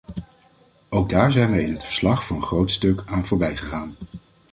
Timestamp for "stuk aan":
2.71-3.25